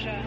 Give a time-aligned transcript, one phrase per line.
[0.00, 0.22] pleasure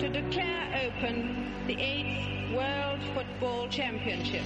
[0.00, 4.42] to declare open the eighth World Football Championship.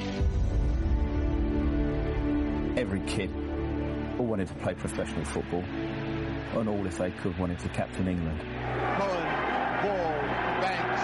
[2.77, 3.31] Every kid
[4.19, 5.65] all wanted to play professional football,
[6.55, 8.41] and all, if they could, wanted to captain England.
[8.41, 9.27] Cohen,
[9.83, 10.21] Ball,
[10.61, 11.03] Banks,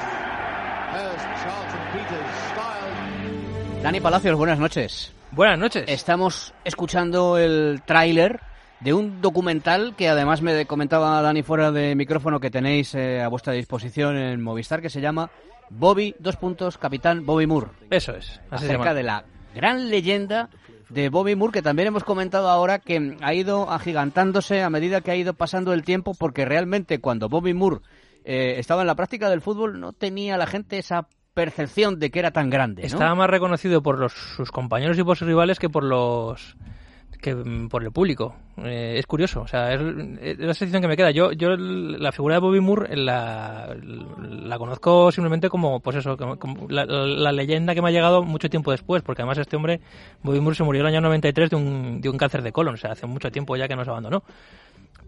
[0.95, 3.83] Hurst, Charlton, Peters, Styles.
[3.83, 5.13] Dani Palacios, buenas noches.
[5.31, 5.85] Buenas noches.
[5.87, 8.41] Estamos escuchando el tráiler
[8.81, 13.29] de un documental que además me comentaba Dani fuera de micrófono que tenéis eh, a
[13.29, 15.31] vuestra disposición en Movistar que se llama
[15.71, 17.69] Bobby, dos puntos, Capitán Bobby Moore.
[17.91, 18.41] Eso es.
[18.51, 20.49] Así acerca de la gran leyenda
[20.89, 25.11] de Bobby Moore, que también hemos comentado ahora que ha ido agigantándose a medida que
[25.11, 27.81] ha ido pasando el tiempo, porque realmente cuando Bobby Moore
[28.25, 32.19] eh, estaba en la práctica del fútbol no tenía la gente esa percepción de que
[32.19, 32.83] era tan grande.
[32.83, 32.87] ¿no?
[32.87, 36.57] Estaba más reconocido por los, sus compañeros y por sus rivales que por los
[37.21, 37.37] que
[37.69, 38.35] por el público.
[38.59, 41.11] Eh, es curioso, o sea, es, la sensación que me queda.
[41.11, 46.67] Yo, yo la figura de Bobby Moore la, la conozco simplemente como, pues eso, como,
[46.69, 49.81] la leyenda que me ha llegado mucho tiempo después, porque además este hombre,
[50.23, 52.75] Bobby Moore, se murió en el año 93 de un, de un cáncer de colon,
[52.75, 54.23] o sea, hace mucho tiempo ya que nos abandonó.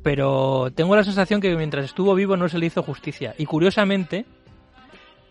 [0.02, 3.34] Pero tengo la sensación que mientras estuvo vivo no se le hizo justicia.
[3.36, 4.24] Y curiosamente,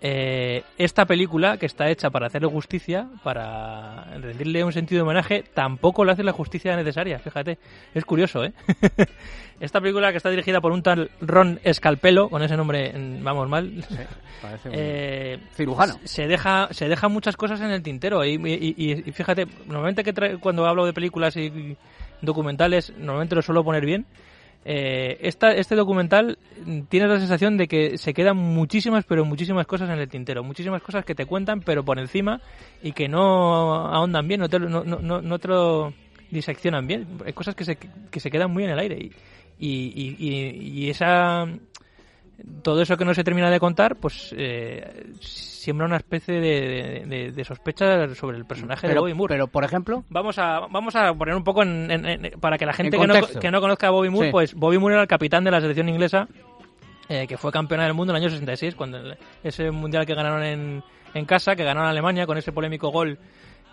[0.02, 5.44] eh, esta película, que está hecha para hacerle justicia, para rendirle un sentido de homenaje,
[5.54, 7.58] tampoco le hace la justicia necesaria, fíjate.
[7.94, 8.54] Es curioso, ¿eh?
[9.60, 13.50] esta película que está dirigida por un tal Ron Escalpelo, con ese nombre, mm, vamos
[13.50, 13.84] mal,
[14.42, 16.00] Parece un eh, cirujano.
[16.06, 20.14] se deja se deja muchas cosas en el tintero y, y- y- fíjate normalmente que
[20.14, 21.76] trae- cuando hablo de películas y
[22.22, 24.06] documentales normalmente lo suelo poner bien
[24.66, 29.66] eh, esta, este documental mm, tiene la sensación de que se quedan muchísimas pero muchísimas
[29.66, 30.44] cosas en el tintero.
[30.44, 32.42] Muchísimas cosas que te cuentan pero por encima
[32.84, 35.94] y que no ahondan bien no te, no, no, no- te lo
[36.32, 37.08] diseccionan bien.
[37.26, 39.12] Hay cosas que se, que se quedan muy en el aire y,
[39.60, 41.46] y- y- y esa
[42.62, 47.32] todo eso que no se termina de contar, pues eh, siembra una especie de, de-
[47.32, 49.34] de sospecha sobre el personaje de Bobby Moore.
[49.36, 52.66] pero, por ejemplo, Vamos a, vamos a poner un poco en, en- en- para que
[52.66, 54.32] la gente En que no, que no conozca a Bobby Moore, Sí.
[54.32, 56.28] pues Bobby Moore era el capitán de la selección inglesa
[57.10, 59.00] eh, que fue campeona del mundo en el año 66, cuando
[59.44, 60.84] ese mundial que ganaron en,
[61.16, 63.18] en casa, que ganaron Alemania con ese polémico gol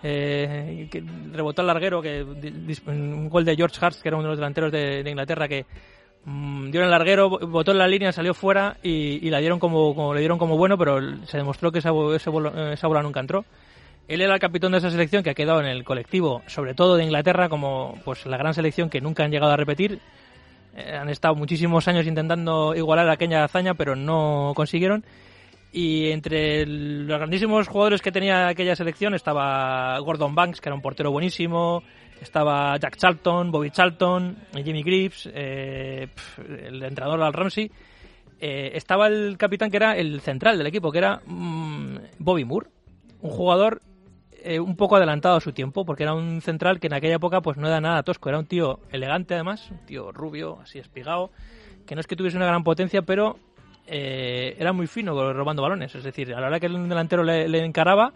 [0.03, 1.03] eh, que
[1.33, 2.23] rebotó al larguero, que
[2.87, 5.67] un gol de George Hart, que era uno de los delanteros de, de Inglaterra, que
[6.27, 9.59] mm, dio en el larguero, bo- botó en la línea, salió fuera y, la dieron
[9.59, 13.21] como, le dieron como bueno, pero se demostró que esa, ese bolo- esa bola nunca
[13.21, 13.45] entró.
[14.09, 16.97] Él era el capitán de esa selección que ha quedado en el colectivo, sobre todo
[16.97, 19.99] de Inglaterra, como pues la gran selección que nunca han llegado a repetir.
[20.77, 25.05] Eh, han estado muchísimos años intentando igualar aquella hazaña, pero no consiguieron.
[25.73, 30.83] Y entre los grandísimos jugadores que tenía aquella selección estaba Gordon Banks, que era un
[30.83, 31.83] portero buenísimo,
[32.21, 37.71] estaba Jack Charlton, Bobby Charlton, Jimmy Greaves, eh, pf, el entrenador Al Ramsey.
[38.39, 42.69] Eh, estaba el capitán que era el central del equipo, que era mm, Bobby Moore,
[43.23, 43.81] un jugador
[44.43, 47.41] eh, un poco adelantado a su tiempo, porque era un central que en aquella época
[47.41, 51.31] pues no era nada tosco, era un tío elegante además, un tío rubio, así espigado,
[51.87, 53.39] que no es que tuviese una gran potencia, pero
[53.87, 57.65] eh, era muy fino robando balones, es decir, a la hora que el delantero le
[57.65, 58.13] encaraba,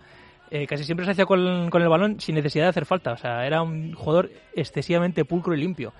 [0.50, 3.16] eh, casi siempre se hacía con, con el balón sin necesidad de hacer falta, o
[3.16, 5.92] sea, era un jugador excesivamente pulcro y limpio.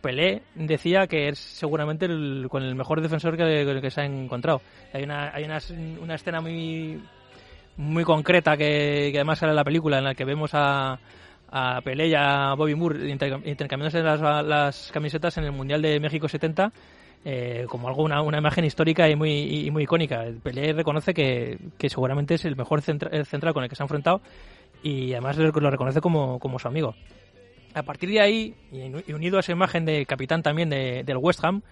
[0.00, 4.60] Pelé decía que es seguramente el, con el mejor defensor que, que se ha encontrado.
[4.92, 5.58] Hay una, hay una,
[6.00, 7.00] una escena muy
[7.76, 10.98] muy concreta que, que además sale en la película en la que vemos a,
[11.50, 16.00] a Pelé y a Bobby Moore intercam- intercambiándose las, las camisetas en el Mundial de
[16.00, 16.72] México 70
[17.24, 20.24] eh, como algo una, una imagen histórica y muy y muy icónica.
[20.42, 23.82] Pelé reconoce que, que seguramente es el mejor centra- el central con el que se
[23.82, 24.20] ha enfrentado
[24.82, 26.94] y además lo reconoce como, como su amigo.
[27.74, 31.44] A partir de ahí, y unido a esa imagen de capitán también de- del West
[31.44, 31.62] Ham,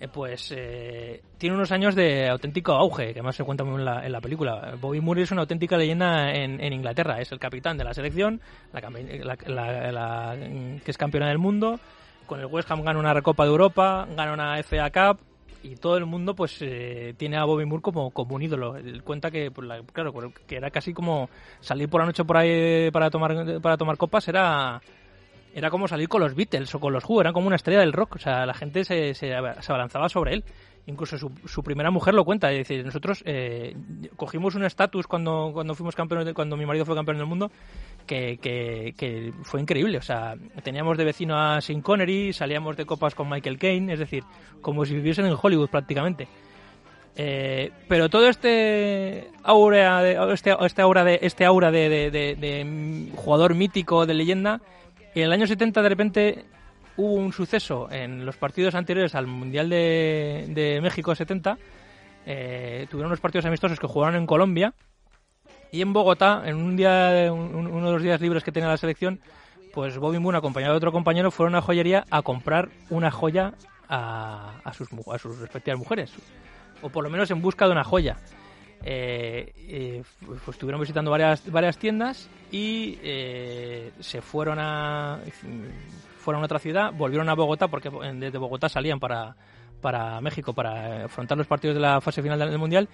[0.00, 3.84] eh, pues eh, tiene unos años de auténtico auge, que además se cuenta muy en
[3.84, 4.74] la, en la película.
[4.80, 8.40] Bobby Moore es una auténtica leyenda en, en Inglaterra, es el capitán de la selección,
[8.72, 10.36] la- la- la-
[10.84, 11.80] que es campeona del mundo,
[12.28, 15.20] con el West Ham gana una Recopa de Europa, gana una FA Cup,
[15.64, 18.76] y todo el mundo pues eh, tiene a Bobby Moore como, como un ídolo.
[18.76, 20.12] Él cuenta que, pues, la- claro,
[20.46, 21.28] que era casi como
[21.60, 24.80] salir por la noche por ahí para tomar, para tomar copas, era
[25.54, 27.92] era como salir con los Beatles o con los Who, era como una estrella del
[27.92, 30.44] rock, o sea, la gente se, se, abalanzaba sobre él.
[30.86, 33.76] Incluso su, su primera mujer lo cuenta, es decir, nosotros eh,
[34.16, 37.50] cogimos un estatus cuando, cuando fuimos campeones, cuando mi marido fue campeón del mundo,
[38.08, 43.28] que, fue increíble, o sea, teníamos de vecino a Sean Connery, salíamos de copas con
[43.28, 44.24] Michael Caine, es decir,
[44.60, 46.26] como si viviesen en Hollywood prácticamente.
[47.14, 54.06] Eh, pero todo este aura de, este, este aura de este aura de, jugador mítico
[54.06, 54.60] de leyenda
[55.16, 56.44] en el año 70 de repente
[56.96, 61.58] hubo un suceso en los partidos anteriores al Mundial de, de México 70.
[62.26, 64.74] Eh, tuvieron unos partidos amistosos que jugaron en Colombia.
[65.70, 68.76] Y en Bogotá, en un día, un- uno de los días libres que tenía la
[68.76, 69.20] selección,
[69.74, 73.54] pues Bobby Moore, acompañado de otro compañero, fueron a una joyería a comprar una joya
[73.88, 76.12] a, a sus, a sus respectivas mujeres.
[76.82, 78.16] O por lo menos en busca de una joya.
[78.84, 85.18] Eh, eh, pues estuvieron visitando varias, varias tiendas y eh, se fueron a
[86.18, 89.34] fueron a otra ciudad, volvieron a Bogotá porque desde Bogotá salían para,
[89.80, 92.88] para México para afrontar los partidos de la fase final del Mundial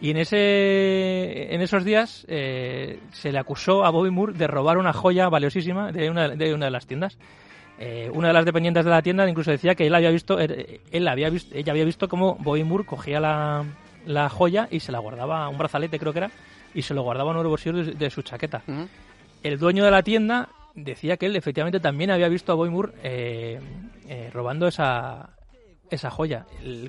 [0.00, 4.78] y en ese en esos días eh, se le acusó a Bobby Moore de robar
[4.78, 7.18] una joya valiosísima de una de, una de las tiendas.
[7.78, 10.80] Eh, una de las dependientes de la tienda incluso decía que él había visto, él,
[10.90, 13.64] él había visto, ella había visto cómo Bobby Moore cogía la,
[14.06, 16.30] la joya y se la guardaba, un brazalete creo que era,
[16.72, 18.62] y se lo guardaba en los bolsillos de, de su chaqueta.
[19.42, 22.92] El dueño de la tienda decía que él efectivamente también había visto a Bobby Moore
[23.02, 23.60] eh,
[24.08, 25.30] eh, robando esa,
[25.90, 26.46] esa joya.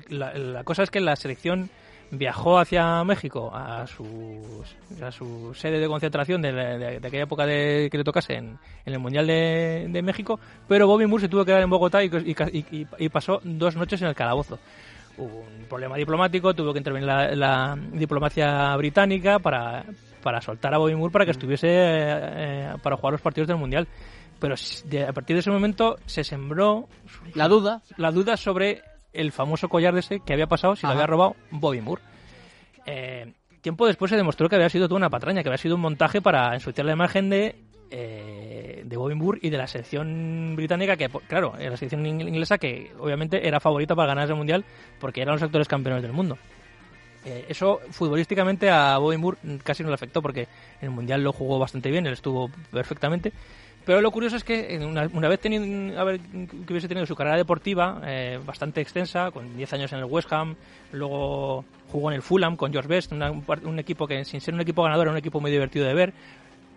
[0.08, 1.70] La, la cosa es que la selección
[2.10, 4.64] viajó hacia México a su,
[5.02, 8.34] a su sede de concentración de, la- de- de aquella época de, que le tocase
[8.34, 11.68] en, en el Mundial de, de México, pero Bobby Moore se tuvo que quedar en
[11.70, 12.06] Bogotá y,
[12.52, 14.58] y- y- y pasó dos noches en el calabozo.
[15.18, 19.84] Hubo un problema diplomático, tuvo que intervenir la, la diplomacia británica para,
[20.22, 23.86] para soltar a Bobby Moore para que estuviese eh, para jugar los partidos del Mundial.
[24.40, 26.88] Pero a partir de ese momento se sembró
[27.34, 27.82] La duda.
[27.96, 28.82] la duda sobre
[29.12, 32.02] el famoso collar de ese que había pasado si lo había robado Bobby Moore.
[32.86, 35.80] Eh, tiempo después se demostró que había sido toda una patraña, que había sido un
[35.80, 37.56] montaje para ensuciar la imagen de,
[37.90, 42.58] eh, de Bobby Moore y de la selección británica, que claro, la selección ing- inglesa
[42.58, 44.64] que obviamente era favorita para ganar ese mundial
[45.00, 46.38] porque eran los actuales campeones del mundo.
[47.24, 50.42] Eh, eso futbolísticamente a Bobby Moore casi no le afectó porque
[50.80, 53.32] en el mundial lo jugó bastante bien, él estuvo perfectamente.
[53.88, 57.38] Pero lo curioso es que una, una vez tenido, haber, que hubiese tenido su carrera
[57.38, 60.56] deportiva eh, bastante extensa, con 10 años en el West Ham,
[60.92, 64.60] luego jugó en el Fulham con George Best, una- un, equipo que sin ser un
[64.60, 66.12] equipo ganador era un equipo muy divertido de ver.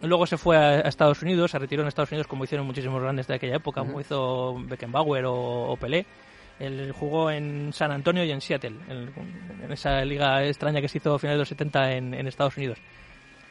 [0.01, 3.01] Luego se fue a, a Estados Unidos, se retiró en Estados Unidos como hicieron muchísimos
[3.01, 5.33] grandes de aquella época, como hizo Beckenbauer o,
[5.71, 6.05] o Pelé.
[6.59, 9.09] Él jugó en San Antonio y en Seattle, en,
[9.65, 12.55] en esa liga extraña que se hizo a finales de los 70 en, en Estados
[12.55, 12.77] Unidos.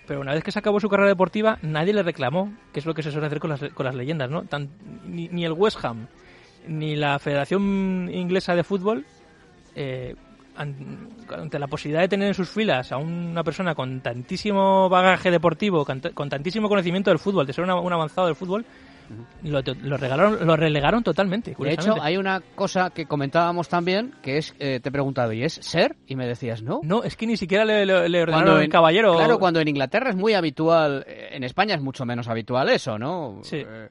[0.06, 2.94] Pero una vez que se acabó su carrera deportiva, nadie le reclamó, que es lo
[2.94, 4.44] que se suele hacer con las, con las leyendas, ¿no?
[5.06, 6.06] Ni, ni el West Ham,
[6.66, 9.04] ni la Federación Inglesa de Fútbol,
[9.76, 10.16] eh,
[10.56, 15.30] an- ante la posibilidad de tener en sus filas a una persona con tantísimo bagaje
[15.30, 18.64] deportivo, con, tantísimo conocimiento del fútbol, de ser un avanzado del fútbol,
[19.42, 21.54] lo, lo regalaron, lo relegaron totalmente.
[21.58, 25.42] De hecho, hay una cosa que comentábamos también, que es, eh, te he preguntado, ¿y
[25.42, 25.96] es ser?
[26.06, 26.80] Y me decías, ¿no.
[26.82, 29.16] No, es que ni siquiera le, le- le ordenaron en, caballero.
[29.16, 32.98] Claro, cuando en Inglaterra es muy habitual, eh, en España es mucho menos habitual eso,
[32.98, 33.38] ¿no?
[33.42, 33.64] Sí.
[33.66, 33.88] Eh,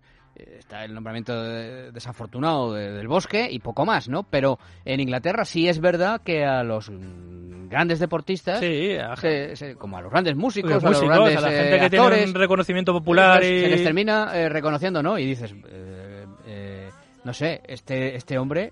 [0.59, 4.23] está el nombramiento de- desafortunado de- del bosque y poco más, ¿no?
[4.23, 6.91] Pero en Inglaterra sí es verdad que a los
[7.69, 11.37] grandes deportistas, Sí, a- se- se- como a los grandes músicos, los a los grandes
[11.37, 13.61] a la eh, gente que actores, tiene un reconocimiento popular y...
[13.61, 15.17] se les termina eh, reconociendo, ¿no?
[15.19, 16.89] Y dices, eh, eh,
[17.23, 18.71] no sé, este, este hombre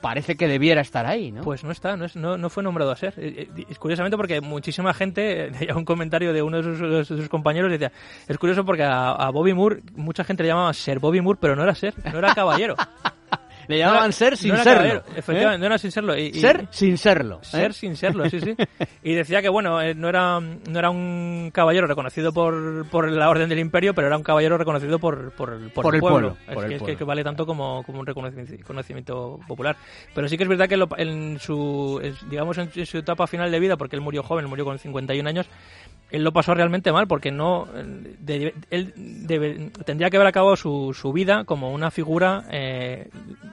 [0.00, 1.42] parece que debiera estar ahí, ¿no?
[1.42, 3.14] Pues no está, no, es- no, no fue nombrado a ser.
[3.16, 6.80] Eh, eh, Es curiosamente porque muchísima gente, eh, leía un comentario de uno de sus,
[6.80, 7.92] de sus compañeros, decía,
[8.28, 11.56] es curioso porque a, a Bobby Moore, mucha gente le llamaba Ser Bobby Moore, pero
[11.56, 12.74] no era Ser, no era caballero.
[13.70, 14.76] Le No llamaban ser no sin era serlo.
[14.78, 15.12] caballero, ¿eh?
[15.18, 16.16] Efectivamente, no era sin serlo.
[16.18, 17.36] Y, y- Ser sin serlo.
[17.36, 17.44] ¿eh?
[17.46, 18.54] Ser sin serlo, sí, sí.
[19.02, 23.28] Y decía que, bueno, eh, no era, no era un caballero reconocido por, por la
[23.30, 26.36] orden del imperio, pero era un caballero reconocido por, por, por Por el el pueblo.
[26.36, 29.76] pueblo, Es, por el que, es que- vale tanto como, como un reconocimiento conocimiento popular.
[30.14, 33.60] Pero sí que es verdad que lo- en su, digamos, en su etapa final de
[33.60, 35.46] vida, porque él murió joven, murió con 51 años,
[36.10, 40.56] él lo pasó realmente mal porque no eh, de- él debe- tendría que haber acabado
[40.56, 43.08] su, su vida como una figura eh,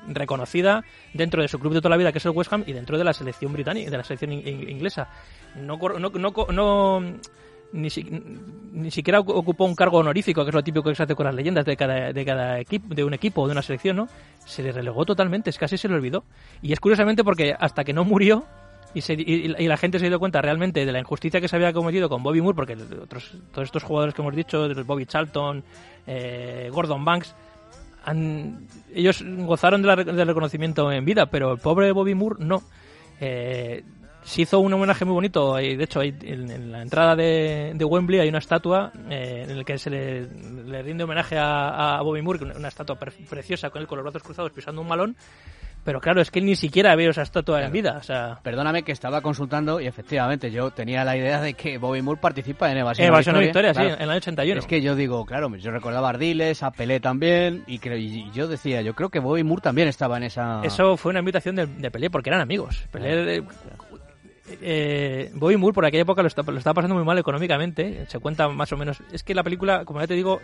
[0.07, 0.83] reconocida
[1.13, 2.97] dentro de su club de toda la vida que es el West Ham y dentro
[2.97, 5.07] de la selección británica de la selección in- in- inglesa.
[5.55, 7.13] No no, no, no-
[7.73, 8.03] ni, si-
[8.71, 11.25] ni siquiera ocu- ocupó un cargo honorífico que es lo típico que se hace con
[11.25, 14.07] las leyendas de cada de cada equipo de un equipo o de una selección no
[14.45, 16.23] se le relegó totalmente es casi se le olvidó.
[16.61, 18.45] Y es curiosamente porque hasta que no murió
[18.93, 21.55] y, se- y- y la gente se dio cuenta realmente de la injusticia que se
[21.55, 25.63] había cometido con Bobby Moore, porque otros, todos estos jugadores que hemos dicho, Bobby Charlton,
[26.07, 27.35] eh, Gordon Banks,
[28.93, 32.63] ellos gozaron del reconocimiento en vida, pero el pobre Bobby Moore no.
[33.19, 33.83] Eh,
[34.23, 38.27] se hizo un homenaje muy bonito de hecho en, la entrada de, de Wembley hay
[38.27, 40.27] una estatua eh, en la que se le,
[40.65, 44.23] le rinde homenaje a, Bobby Moore, una estatua pre- preciosa con él con los brazos
[44.23, 45.15] cruzados pisando un malón
[45.87, 47.95] Pero claro, es que ni siquiera veo esa estatua en vida.
[47.97, 52.01] O sea, Perdóname que estaba consultando y efectivamente yo tenía la idea de que Bobby
[52.01, 53.87] Moore participa en Evasión, Evasión Victoria, Claro.
[53.91, 54.59] sí, en el año 81.
[54.59, 58.29] Es que yo digo, claro, yo recordaba a Ardiles, a Pelé también, y, creo, y
[58.33, 60.59] yo decía, yo creo que Bobby Moore también estaba en esa...
[60.65, 62.85] Eso fue una invitación de, de Pelé porque eran amigos.
[62.91, 63.43] Pelé, eh,
[64.61, 68.05] eh, Bobby Moore por aquella época lo, está- lo estaba pasando muy mal económicamente.
[68.07, 68.97] Se cuenta más o menos.
[69.11, 70.39] Es que la película, como ya te digo,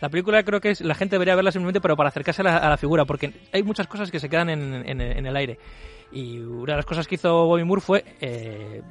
[0.00, 2.56] la película creo que es, la gente debería verla simplemente, pero para acercarse a la,
[2.58, 5.58] a la figura, porque hay muchas cosas que se quedan en, en- en el aire.
[6.14, 8.82] Y una de las cosas que hizo Bobby Moore fue eh,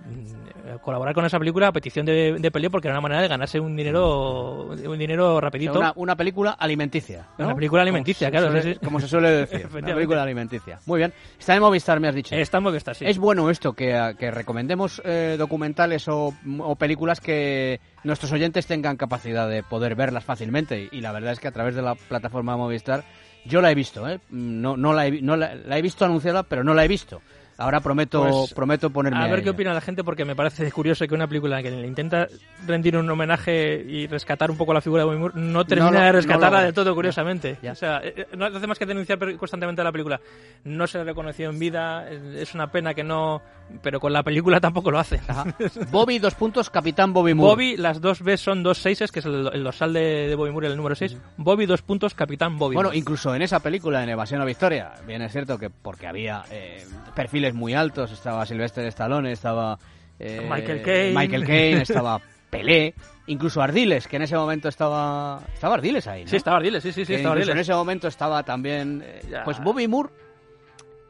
[0.82, 3.60] colaborar con esa película a petición de, de Pelé porque era una manera de ganarse
[3.60, 5.80] un dinero un dinero O sea, rapidito.
[5.80, 7.28] una, una película alimenticia.
[7.38, 7.46] ¿no?
[7.46, 8.80] Una película alimenticia, Como se claro, suele-.
[8.80, 9.68] Como se suele decir.
[9.72, 10.80] una película alimenticia.
[10.86, 11.14] Muy bien.
[11.40, 12.36] Está en Movistar, me has dicho.
[12.36, 13.06] Está en Movistar, sí.
[13.06, 18.98] Es bueno esto, que, que recomendemos eh, documentales o, o películas que nuestros oyentes tengan
[18.98, 20.90] capacidad de poder verlas fácilmente.
[20.92, 23.04] Y, la verdad es que a través de la plataforma Movistar
[23.46, 24.20] yo la he visto, ¿eh?
[24.30, 27.22] No, no, la, he, no la, la he visto anunciada, pero no la he visto.
[27.56, 29.52] Ahora prometo, Pues, prometo ponerme A ver qué ella.
[29.52, 32.28] opina la gente, porque me parece curioso que una película que le intenta
[32.66, 36.06] rendir un homenaje y rescatar un poco la figura de Moore no termina lo- de
[36.08, 36.66] no rescatarla logra.
[36.66, 37.60] de todo, curiosamente.
[37.62, 37.74] Ya.
[37.74, 40.20] O sea, eh, no hace más que denunciar constantemente la película.
[40.64, 43.40] No se le reconoció en vida, eh, es una pena que no.
[43.82, 45.20] Pero con la película tampoco lo hace.
[45.28, 45.46] Ajá.
[45.90, 47.54] Bobby, dos puntos, Capitán Bobby Moore.
[47.54, 50.52] Bobby, las dos B son dos seises, que es el, el dorsal de, de Bobby
[50.52, 51.18] Moore, el número 6.
[51.38, 52.76] Bobby, dos puntos, Capitán Bobby.
[52.76, 52.98] Bueno, Moore.
[53.00, 56.86] incluso en esa película, en Evasión o Victoria, bien es cierto que porque había eh,
[57.16, 59.80] perfiles muy altos, estaba Sylvester Stallone, estaba
[60.20, 61.14] eh, Michael Caine.
[61.16, 62.94] Michael Caine, estaba Pelé,
[63.26, 66.30] incluso Ardiles, que en ese momento estaba estaba Ardiles ahí, ¿no?
[66.30, 67.68] Sí, estaba Ardiles, sí, sí, sí, estaba incluso en Ardiles.
[67.70, 70.10] ese momento estaba también, eh, pues Bobby Moore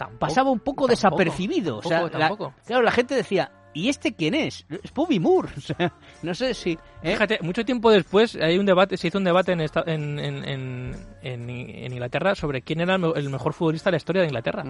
[0.05, 3.89] Tampoco, pasaba un poco tampoco, desapercibido, o sea, tampoco, la- claro, la gente decía, ¿y
[3.89, 4.65] este quién es?
[4.83, 7.11] Es Bobby Moore, o sea, no sé si, ¿eh?
[7.13, 10.95] Fíjate, mucho tiempo después hay un debate, se hizo un debate en, esta- en, en,
[11.23, 11.49] en,
[11.93, 14.63] Inglaterra sobre quién era el me- el mejor futbolista de la historia de Inglaterra.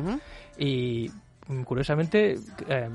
[0.58, 1.10] Y
[1.66, 2.38] curiosamente,
[2.70, 2.90] eh,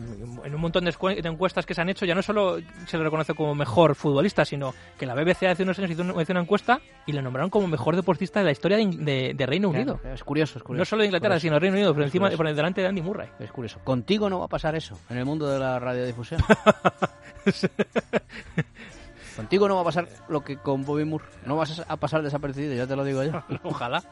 [0.45, 3.35] en un montón de, encuestas que se han hecho, ya no solo se le reconoce
[3.35, 7.21] como mejor futbolista, sino que la BBC hace unos años hizo una, encuesta y le
[7.23, 10.00] nombraron como mejor deportista de la historia de, In- de- de Reino Unido.
[10.14, 10.81] Es curioso, es curioso.
[10.81, 11.43] No solo de Inglaterra, curioso.
[11.43, 13.28] sino de Reino Unido, por Es encima, por delante de Andy Murray.
[13.38, 13.81] Es curioso.
[13.85, 16.40] Contigo no va a pasar eso en el mundo de la radiodifusión.
[19.37, 21.25] Contigo no va a pasar lo que con Bobby Moore.
[21.47, 23.40] No vas a pasar desapercibido, ya te lo digo yo.
[23.62, 24.02] Ojalá.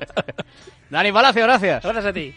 [0.90, 1.82] Dani Palacio, gracias.
[1.82, 2.34] Gracias a ti.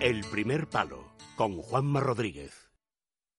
[0.00, 2.59] El primer palo con Juanma Rodríguez.